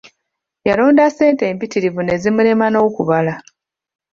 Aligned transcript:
Yalonda 0.67 1.03
ssente 1.11 1.45
mpitirivu 1.55 2.01
ne 2.03 2.15
zimulema 2.21 2.67
n'okubala. 2.69 3.33